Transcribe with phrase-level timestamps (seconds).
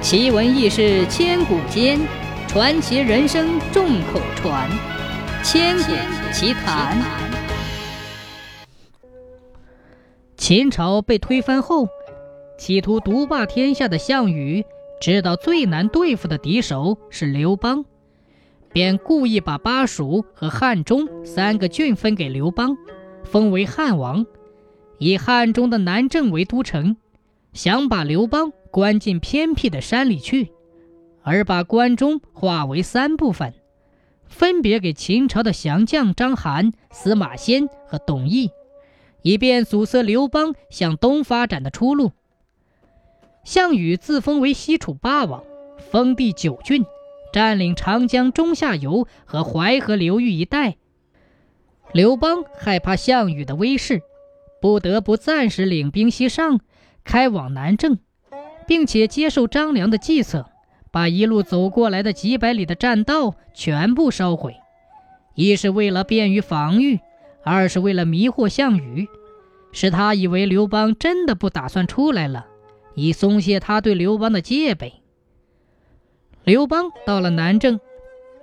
[0.00, 1.98] 奇闻异事千古间，
[2.46, 4.70] 传奇人生众口传。
[5.42, 5.92] 千古
[6.32, 6.96] 奇谈。
[10.36, 11.88] 秦朝被推翻后，
[12.56, 14.64] 企图独霸天下的项羽
[15.00, 17.84] 知道最难对付的敌手是刘邦，
[18.72, 22.78] 便故意把巴蜀和汉中三个郡分给刘邦，
[23.24, 24.24] 封为汉王，
[24.98, 26.96] 以汉中的南郑为都城，
[27.52, 28.52] 想把刘邦。
[28.70, 30.52] 关进偏僻的山里去，
[31.22, 33.54] 而把关中划为三部分，
[34.26, 38.50] 分别给秦朝的降将章邯、司马迁和董翳，
[39.22, 42.12] 以便阻塞刘邦向东发展的出路。
[43.44, 45.42] 项羽自封为西楚霸王，
[45.90, 46.84] 封地九郡，
[47.32, 50.76] 占领长江中下游和淮河流域一带。
[51.92, 54.02] 刘邦害怕项羽的威势，
[54.60, 56.60] 不得不暂时领兵西上，
[57.02, 57.98] 开往南郑。
[58.68, 60.44] 并且接受张良的计策，
[60.92, 64.56] 把一路走过来的几百里的栈道全部烧毁，
[65.34, 67.00] 一是为了便于防御，
[67.42, 69.08] 二是为了迷惑项羽，
[69.72, 72.46] 使他以为刘邦真的不打算出来了，
[72.94, 75.00] 以松懈他对刘邦的戒备。
[76.44, 77.80] 刘邦到了南郑，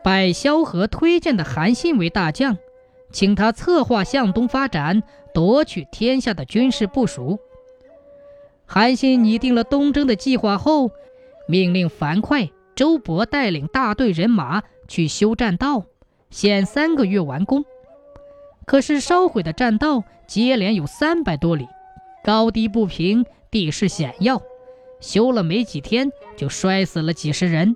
[0.04, 2.58] 拜萧何推荐的韩信为大将，
[3.12, 5.04] 请他策划向东发展、
[5.36, 7.40] 夺取天下的军事部署。
[8.66, 10.92] 韩信拟定了东征的计划后，
[11.48, 15.86] 命令樊哙、周勃带领大队人马去修栈道，
[16.30, 17.64] 限三个月完工。
[18.66, 21.68] 可是烧毁的栈道接连有三百多里，
[22.24, 24.42] 高低不平，地势险要，
[25.00, 27.76] 修了没几天就摔死了几十人。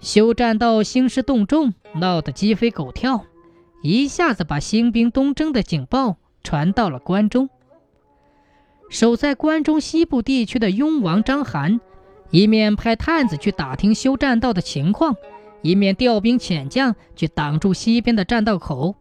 [0.00, 3.26] 修栈道兴师动众，闹得鸡飞狗跳，
[3.82, 7.50] 一下子把兴兵东征的警报传到了关中。
[8.88, 11.78] 守在关中西部地区的雍王章邯，
[12.30, 15.14] 一面派探子去打听修栈道的情况，
[15.60, 18.96] 一面调兵遣将去挡住西边的栈道口。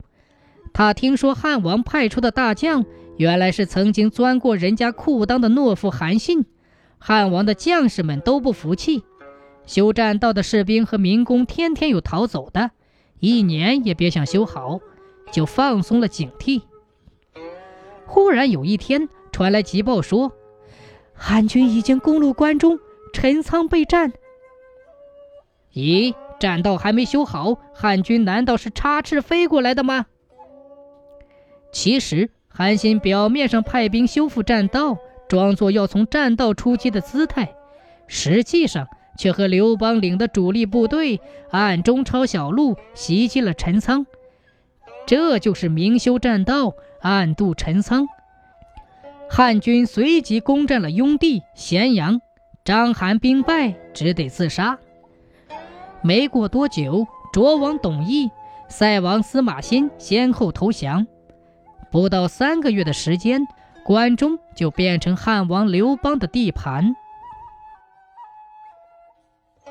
[0.74, 2.86] 他听说汉王派出的大将，
[3.16, 6.46] 原来是曾经钻过人家裤裆的懦夫韩信。
[7.00, 9.04] 汉王的将士们都不服气，
[9.66, 12.72] 修栈道的士兵和民工天天有逃走的，
[13.22, 14.82] 一年也别想修好，
[15.32, 16.64] 就放松了警惕。
[18.06, 19.08] 忽然有一天。
[19.38, 20.32] 传来急报说，
[21.14, 22.80] 汉军已经攻入关中，
[23.14, 24.12] 陈仓备战。
[25.76, 30.08] 咦，栈道还没修好，汉军难道是插翅飞过来的吗？
[31.72, 34.98] 其实，韩信表面上派兵修复栈道，
[35.30, 37.54] 装作要从栈道出击的姿态，
[38.08, 38.88] 实际上
[39.20, 41.22] 却和刘邦领的主力部队
[41.52, 44.08] 暗中抄小路，袭击了陈仓。
[45.06, 48.08] 这就是明修栈道，暗度陈仓。
[49.30, 52.20] 汉军随即攻占了雍地、咸阳，
[52.64, 54.78] 章邯兵败，只得自杀。
[56.02, 58.30] 没过多久，卓王董翳、
[58.68, 61.06] 塞王司马欣先后投降。
[61.92, 63.42] 不到三个月的时间，
[63.86, 66.96] 关中就变成汉王刘邦的地盘。